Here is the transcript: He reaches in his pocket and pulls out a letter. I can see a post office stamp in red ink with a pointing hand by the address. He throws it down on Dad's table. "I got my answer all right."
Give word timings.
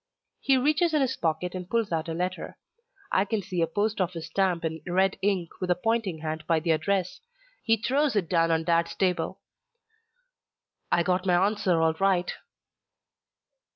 He 0.39 0.57
reaches 0.57 0.95
in 0.95 1.01
his 1.01 1.15
pocket 1.15 1.53
and 1.53 1.69
pulls 1.69 1.91
out 1.91 2.09
a 2.09 2.15
letter. 2.15 2.57
I 3.11 3.23
can 3.23 3.43
see 3.43 3.61
a 3.61 3.67
post 3.67 4.01
office 4.01 4.25
stamp 4.25 4.65
in 4.65 4.81
red 4.87 5.19
ink 5.21 5.49
with 5.61 5.69
a 5.69 5.75
pointing 5.75 6.21
hand 6.21 6.43
by 6.47 6.59
the 6.59 6.71
address. 6.71 7.21
He 7.61 7.77
throws 7.77 8.15
it 8.15 8.27
down 8.27 8.49
on 8.49 8.63
Dad's 8.63 8.95
table. 8.95 9.41
"I 10.91 11.03
got 11.03 11.27
my 11.27 11.35
answer 11.35 11.79
all 11.79 11.93
right." 11.93 12.33